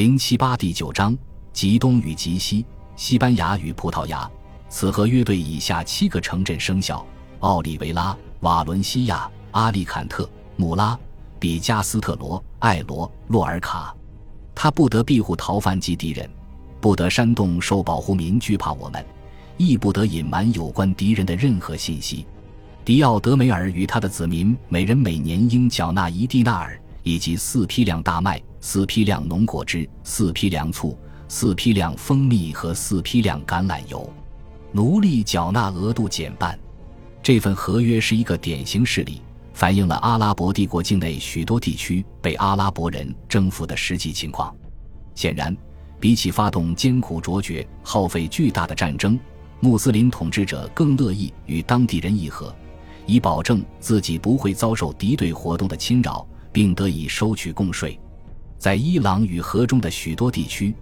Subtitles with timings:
[0.00, 1.14] 零七八第九章：
[1.52, 2.64] 极东与极西，
[2.96, 4.26] 西班牙与葡萄牙。
[4.70, 7.04] 此合约对以下七个城镇生效：
[7.40, 10.26] 奥利维拉、瓦伦西亚、阿利坎特、
[10.56, 10.98] 姆拉、
[11.38, 13.94] 比加斯特罗、艾罗、洛尔卡。
[14.54, 16.26] 他不得庇护逃犯及敌人，
[16.80, 19.04] 不得煽动受保护民惧怕我们，
[19.58, 22.26] 亦不得隐瞒有关敌人的任何信息。
[22.86, 34.08] 迪奥德梅尔与他的子民每人每年应缴纳一蒂纳尔，以及四批量大麦、四批量农果汁、四批量醋、四批量蜂蜜和四批量橄榄油。
[34.72, 36.58] 奴隶缴纳额度减半。
[37.22, 39.20] 这份合约是一个典型事例，
[39.52, 44.54] 反映了阿拉伯帝国境内许多地区被阿拉伯人征服的实际情况。
[45.14, 45.54] 显然，
[45.98, 49.18] 比起发动艰苦卓绝、耗费巨大的战争，
[49.60, 52.54] 穆斯林统治者更乐意与当地人议和。
[53.06, 57.98] 以保证自己不会遭受敌对活动的侵扰，并得以收取贡税。
[58.58, 60.74] 在伊朗与河中的许多地区，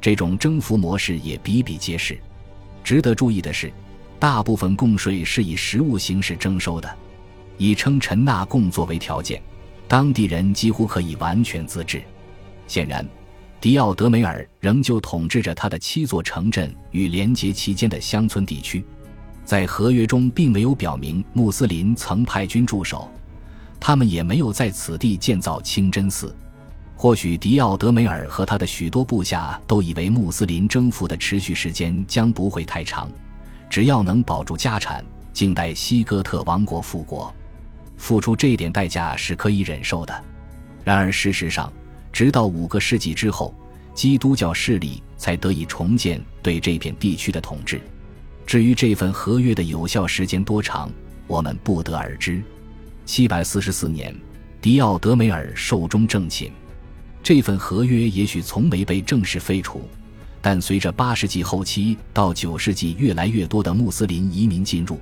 [0.00, 2.18] 这种征服模式也比比皆是。
[2.82, 3.72] 值得注意的是，
[4.18, 6.96] 大部分贡税是以实物形式征收的，
[7.58, 9.42] 以称臣纳贡作为条件，
[9.86, 12.02] 当地人几乎可以完全自治。
[12.66, 13.06] 显然，
[13.60, 18.84] 迪奥德梅尔仍旧统治着他的七座城镇与连接其间的乡村地区。
[19.44, 23.10] 在合约中并没有表明穆斯林曾派军驻守，
[23.86, 26.34] 他们也没有在此地建造清真寺。
[26.96, 33.08] 或许迪奥德梅尔和他的许多部下都以为穆斯林征服的持续时间将不会太长，
[33.70, 37.32] 只要能保住家产，静待西哥特王国复国，
[37.96, 40.24] 付出这点代价是可以忍受的。
[40.82, 41.72] 然而事实上，
[42.12, 43.54] 直到五个世纪之后，
[43.94, 47.80] 基督教势力才得以重建对这片地区的统治。
[48.44, 50.90] 至于这份合约的有效时间多长，
[51.28, 52.42] 我们不得而知。
[53.06, 54.12] 七百四十四年，
[54.60, 56.50] 迪奥德梅尔寿终正寝。
[57.22, 59.88] 这份合约也许从没被正式废除，
[60.42, 64.98] 但随着八世纪后期到九世纪越来越多的穆斯林移民进入，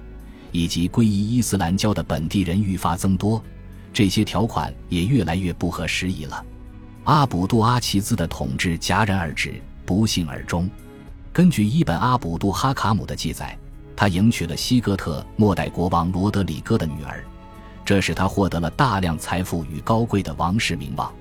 [0.52, 3.42] 以及皈依伊斯兰教的本地人愈发增多，
[3.90, 6.44] 这些条款也越来越不合时宜了。
[7.04, 9.54] 阿卜杜阿齐兹的统治戛然而止，
[9.86, 10.68] 不幸而终。
[11.32, 13.58] 根据伊本阿卜杜哈卡姆的记载，
[13.96, 17.24] 他迎娶了西哥特末代国王罗德里戈的女儿，
[17.84, 21.12] 这使他获得了大量财富与高贵的王室名望。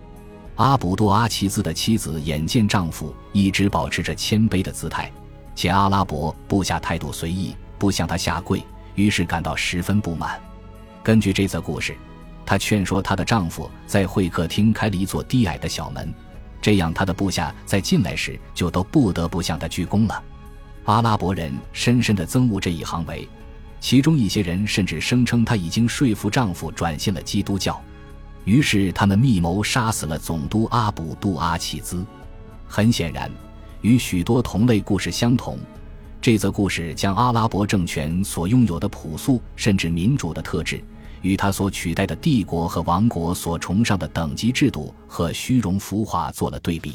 [0.56, 5.12] 阿卜杜阿齐兹的妻子眼见丈夫一直保持着谦卑的姿态，
[5.56, 8.64] 且阿拉伯部下态度随意，不向他下跪，
[8.96, 10.40] 于是感到十分不满。
[11.04, 11.98] 根据这则故事，
[12.46, 16.14] 她劝说她的丈夫在会客厅开了一座低矮的小门。
[16.62, 20.24] 这样，他的部下在进来时就都不得不向他鞠躬了。
[20.86, 23.28] 阿拉伯人深深地憎恶这一行为，
[23.84, 27.80] 其中一些人甚至声称她已经说服丈夫转信了基督教。
[28.46, 32.02] 于是，他们密谋杀死了总督阿卜杜阿齐兹。
[32.66, 33.30] 很显然，
[33.82, 35.60] 与许多同类故事相同，
[36.22, 40.82] 这则故事将阿拉伯政权所拥有的朴素甚至民主的特质。
[41.22, 46.94] 与他所取代的帝国和王国所崇尚的等级制度和虚荣浮华做了对比，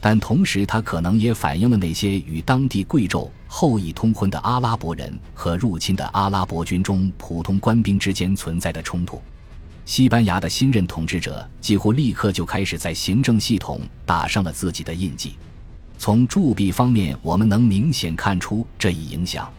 [0.00, 9.20] 但同时，它可能也反映了那些与当地贵胄后裔通婚的阿拉伯人和入侵的阿拉伯军中普通官兵之间存在的冲突。
[9.84, 15.34] 西班牙的新任统治者几乎立刻就开始在行政系统打上了自己的印记。
[15.98, 19.52] 从铸币方面，我们能明显看出这一影响。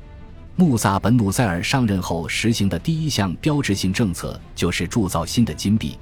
[0.56, 5.98] 穆萨本努塞尔上任后实行的第一项标志性政策就是铸造新的金币。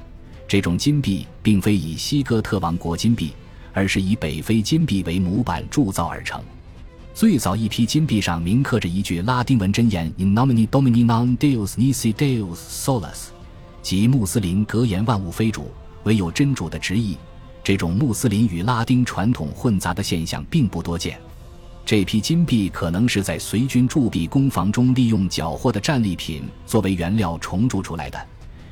[0.48, 3.34] 这种金币并非以西哥特王国金币，
[3.74, 6.42] 而是以北非金币为模板铸造而成。
[7.14, 13.28] 最早一批金币上铭刻着一句拉丁文箴言：“In nomine Domini non Deus nisi Deus solus”，
[13.82, 15.72] 即穆斯林格言“万物非主，
[16.04, 17.18] 唯有真主”的直译。
[17.62, 21.20] 这种穆斯林与拉丁传统混杂的现象并不多见。
[21.86, 28.28] 这批金币可能是在随军铸币工坊中利用缴获的战利品作为原料重铸出来的，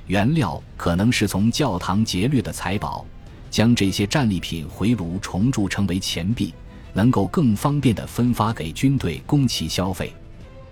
[0.05, 3.05] 原料可能是从教堂劫掠的财宝，
[3.49, 6.53] 将这些战利品回炉重铸成为钱币，
[6.93, 10.13] 能够更方便地分发给军队供其消费。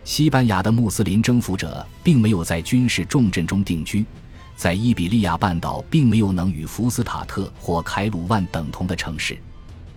[0.04, 4.06] 西班牙的穆斯林征服者并没有在军事重镇中定居，
[4.56, 9.38] 在伊比利亚半岛并没有能与福斯塔特或凯鲁万等同的城市。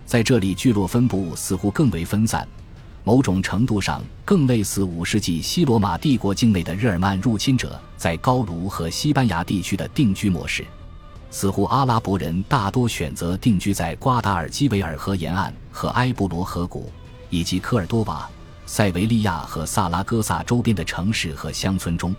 [0.05, 2.47] 在这里，聚落分布似乎更为分散，
[3.03, 10.65] 某种程度上更类似五世纪西罗马帝国境内的日耳曼入侵者在高卢和西班牙地区的定居模式。
[11.31, 16.91] 似乎阿拉伯人大多选择定居在瓜达尔基维尔河沿岸和埃布罗河谷，
[17.29, 18.27] 以及科尔多瓦、
[18.65, 22.15] 塞维利亚和萨拉戈萨周边的城市和乡村中。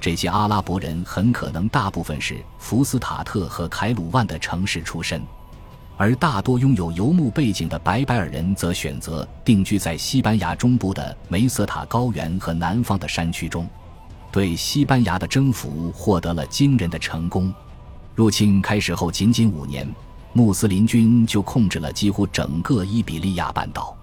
[0.00, 5.22] 这些阿拉伯人很可能大部分是福斯塔特和凯鲁万的城市出身。
[5.96, 13.68] 而大多拥有游牧背景的白白尔人则选择定居在西班牙中部的梅瑟塔高原和南方的山区中，
[14.32, 17.54] 对西班牙的征服获得了惊人的成功。
[18.14, 19.88] 入侵开始后仅仅五年，
[20.32, 23.96] 穆斯林军就控制了几乎整个伊比利亚半岛，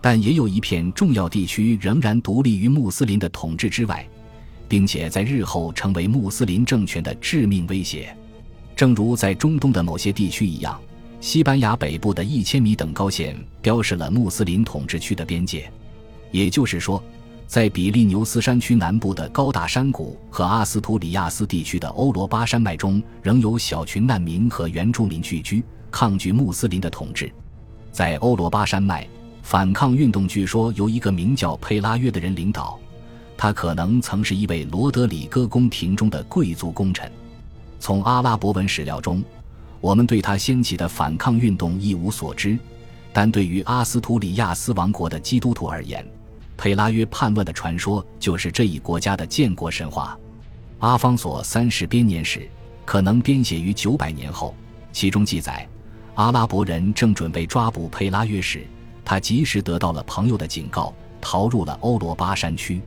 [0.00, 4.06] 但也有一片重要地区仍然独立于穆斯林的统治之外，
[4.68, 8.14] 并且在日后成为穆斯林政权的致命威胁。
[8.74, 10.78] 正如在中东的某些地区一样。
[11.18, 15.68] 西班牙北部的一千米等高线标示了穆斯林统治区的边界，
[16.30, 17.02] 也就是说，
[17.46, 27.32] 在比利牛斯山区南部的高大山谷和阿斯图里亚斯地区的欧罗巴山脉中，仍有小群难民和原住民聚居，抗拒穆斯林的统治。
[27.92, 29.06] 在欧罗巴山脉，
[29.42, 32.78] 反抗运动据说由一个名叫佩拉约的人领导，
[33.36, 37.10] 他可能曾是一位罗德里戈宫廷中的贵族功臣。
[37.78, 39.22] 从阿拉伯文史料中。
[39.78, 42.58] 我们对他掀起的反抗运动一无所知，
[43.12, 46.04] 但对于阿斯图里亚斯王国的基督徒而言，
[46.56, 50.18] 佩拉约叛乱的传说就是这一国家的建国神话。
[50.78, 52.48] 阿方索三世编年史
[52.84, 54.54] 可能编写于九百年后，
[54.92, 55.66] 其中记载，
[56.14, 58.66] 阿拉伯人正准备抓捕佩拉约时，
[59.04, 62.80] 他及时得到了朋友的警告，逃入了欧罗巴山区。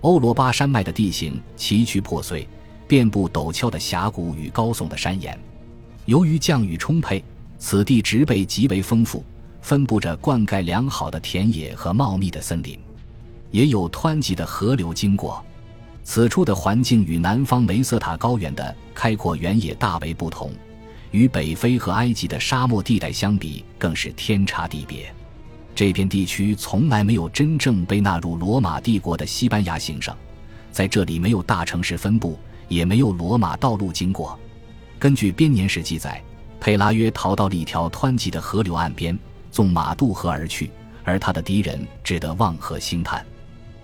[0.00, 2.46] 欧罗巴山脉的地形崎岖破碎，
[2.88, 5.38] 遍布陡峭的峡谷与高耸的山岩。
[6.06, 7.24] 由于降雨充沛，
[7.58, 9.24] 此地植被极为丰富，
[9.60, 12.78] 分布着灌溉良好的田野和茂密的森林，
[13.52, 15.42] 也有湍急的河流经过。
[16.02, 20.50] 此处的环境与南方梅瑟塔高原的开阔原野大为不同，
[21.12, 25.14] 与北非和埃及的沙漠地带相比，更是天差地别。
[25.74, 30.14] 这片地区从来没有真正被纳入罗马帝国的西班牙行省，
[30.72, 34.38] 在这里没有大城市分布，也没有罗马道路经过。
[34.98, 36.22] 根据编年史记载，
[36.60, 39.18] 佩拉约逃到了一条湍急的河流岸边，
[39.50, 40.70] 纵马渡河而去，
[41.04, 43.24] 而他的敌人只得望河兴叹。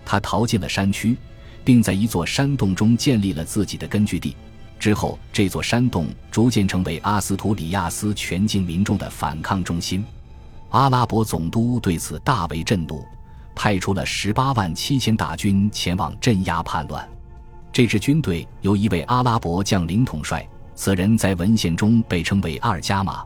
[0.09, 1.15] 他逃进了山区，
[1.63, 4.35] 并在一座山洞中建立了自己的根据地。
[4.81, 10.03] 之后，这座山洞逐渐成为阿斯图里亚斯全境民众的反抗中心。
[10.71, 13.05] 阿拉伯总督对此大为震怒，
[13.55, 17.07] 派出了十八万七千大军前往镇压叛乱。
[17.71, 20.49] 这支军队由一位阿拉伯将领统帅。
[20.75, 23.23] 此人在文献中被称为阿尔加马，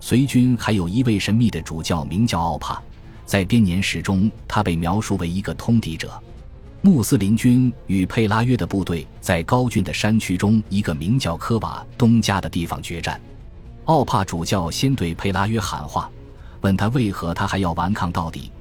[0.00, 2.82] 随军还有一位神秘的主教，名叫奥帕。
[3.26, 6.10] 在编年史中，他被描述为一个通敌者。
[6.80, 13.20] 穆斯林军与佩拉约的部队在高峻的山区中一个名叫科瓦东加的地方决战。
[13.86, 16.08] 奥帕主教先对佩拉约喊话，
[16.60, 18.52] 问他为何他还要顽抗到底。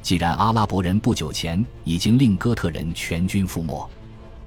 [0.00, 3.88] 既然阿拉伯人不久前已经令哥特人全军覆没，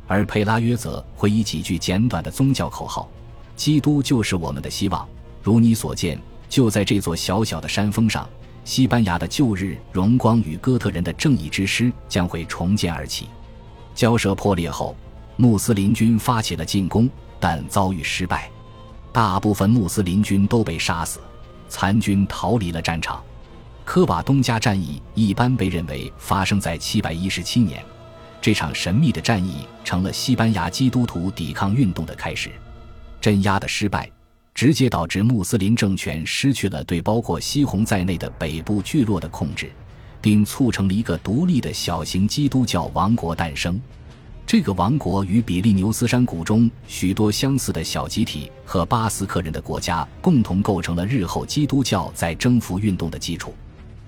[0.07, 3.07] 而佩拉约则会以几句简短的宗教口号。
[3.55, 5.07] 基督就是我们的希望，
[5.41, 8.27] 如你所见，就在这座小小的山峰上，
[8.67, 13.29] 西班牙的旧日荣光与哥特人的正义之师将会重建而起。
[13.95, 14.93] 交涉破裂后，
[15.37, 17.09] 穆斯林军发起了进攻，
[17.39, 18.51] 但遭遇失败，
[19.13, 21.21] 大部分穆斯林军都被杀死，
[21.69, 23.23] 残军逃离了战场。
[23.85, 27.81] 科瓦东加战役一般被认为发生在717年，
[28.41, 32.51] 这场神秘的战役成了西班牙基督徒抵抗运动的开始。
[33.21, 34.11] 镇压的失败，
[34.57, 39.69] 直接导致穆斯林政权失去了对包括西红在内的北部聚落的控制，
[40.19, 43.79] 并促成了一个独立的小型基督教王国诞生。
[44.47, 53.53] 这个王国与比利牛斯山谷中许多相似的小集体和巴斯克人的国家共同构成了日后基督教在征服运动的基础。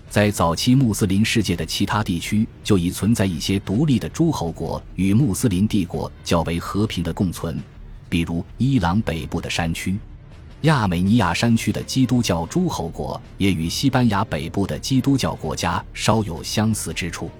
[0.10, 7.56] 在早期穆斯林世界的其他地区，就已存在一些独立的诸侯国与穆斯林帝国较为和平的共存。
[8.10, 9.96] 比如伊朗北部的山区，
[10.64, 17.32] 亚美尼亚山区的基督教诸侯国也与西班牙北部的基督教国家稍有相似之处，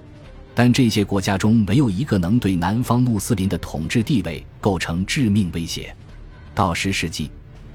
[0.56, 5.94] 但这些国家中没有一个能对南方穆斯林的统治地位构成致命威胁。
[6.56, 7.30] 到十世纪，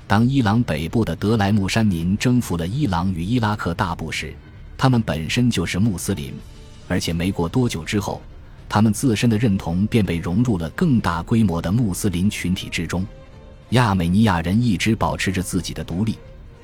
[0.07, 4.35] 当伊朗北部的德莱木山民征服了伊朗与伊拉克大部时，
[4.79, 6.33] 他们本身就是穆斯林，
[6.89, 8.21] 而且没过多久之后。
[8.67, 13.07] 他们自身的认同便被融入了更大规模的穆斯林群体之中。
[13.75, 16.17] 亚美尼亚人一直保持着自己的独立，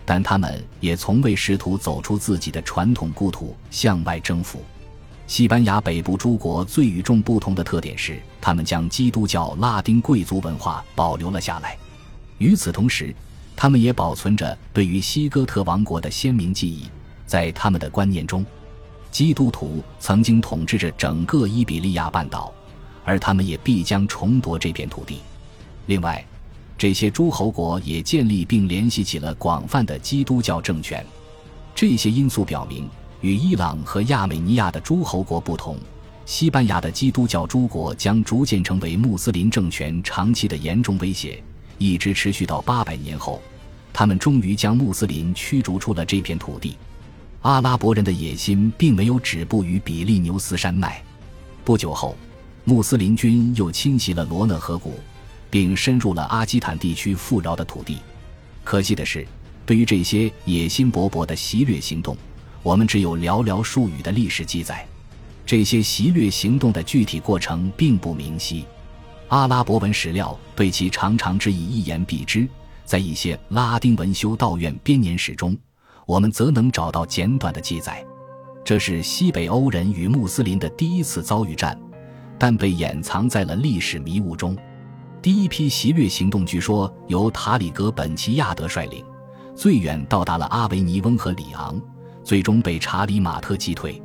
[0.05, 4.63] 但他们也从未试图走出自己的传统故土向外征服。
[5.27, 11.77] 西班牙北部诸国最与众不同的特点是，他们将基督教拉丁贵族文化保留了下来。
[12.39, 13.13] 与此同时，
[13.57, 16.89] 他们也保存着对于西哥特王国的鲜明记忆，
[17.27, 18.47] 在他们的观念中。
[19.11, 22.53] 基督徒曾经统治着整个伊比利亚半岛，
[23.05, 25.21] 而他们也必将重夺这片土地。
[25.87, 26.25] 另外，
[26.81, 31.05] 这些诸侯国也建立并联系起了广泛的基督教政权。
[31.75, 32.89] 这些因素表明，
[33.21, 35.77] 与伊朗和亚美尼亚的诸侯国不同，
[36.25, 41.45] 西班牙的基督教诸国将逐渐成为穆斯林政权长期的严重威胁，
[41.77, 43.43] 一直持续到八百年后，
[43.93, 46.79] 他们终于将穆斯林驱逐出了这片土地。
[47.43, 51.03] 阿拉伯人的野心并没有止步于比利牛斯山脉，
[51.63, 52.17] 不久后，
[52.65, 54.95] 穆斯林军又侵袭了罗讷河谷。
[55.51, 57.99] 并深入了阿基坦地区富饶的土地。
[58.63, 59.27] 可惜的是，
[59.67, 62.17] 对于这些野心勃勃的袭掠行动，
[62.63, 64.87] 我们只有寥寥数语的历史记载。
[65.45, 68.65] 这些袭掠行动的具体过程并不明晰，
[69.29, 72.47] 阿拉伯文史料对其常常只以一言蔽之。
[72.85, 75.57] 在一些拉丁文修道院编年史中，
[76.07, 78.05] 我们则能找到简短的记载。
[78.65, 81.77] 这是西北欧人与穆斯林的第一次遭遇战，
[82.39, 84.57] 但被掩藏在了历史迷雾中。
[85.23, 89.05] 第一批袭掠行动据说由塔里格·本齐亚德率领，
[89.55, 91.79] 最远到达了阿维尼翁和里昂，
[92.25, 94.01] 最终被查理·马特击退。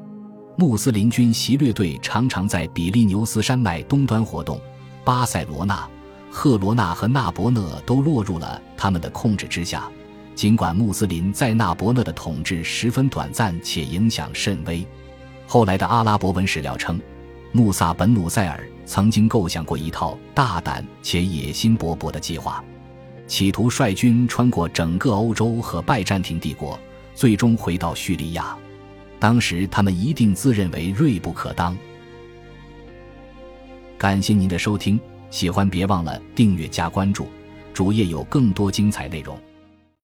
[0.57, 4.59] 穆斯林军袭掠队常常在比利牛斯山脉东端活动，
[5.05, 5.87] 巴塞罗那、
[6.29, 9.89] 赫罗纳和纳伯讷都落入了他们的控制之下。
[10.35, 14.85] 尽管穆斯林在纳伯讷的统治十分短暂且影响甚微，
[15.47, 16.99] 后来的阿拉伯文史料称。
[17.53, 22.63] 穆萨本努塞尔曾经构想过一套大胆且野心勃勃的计划，
[23.27, 26.79] 企图率军穿过整个欧洲和拜占庭帝国，
[27.13, 28.55] 最终回到叙利亚。
[29.19, 31.75] 当时他们一定自认为锐不可当。
[33.97, 34.99] 感谢您的收听，
[35.31, 37.27] 喜欢别忘了订阅加关注，
[37.73, 39.39] 主页有更多精彩内容。